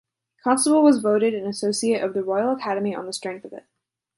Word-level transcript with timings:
Constable 0.43 0.81
was 0.81 0.99
voted 0.99 1.35
an 1.35 1.45
Associate 1.45 2.01
of 2.03 2.15
the 2.15 2.23
Royal 2.23 2.49
Academy 2.51 2.95
on 2.95 3.05
the 3.05 3.13
strength 3.13 3.45
of 3.45 3.53
it. 3.53 3.65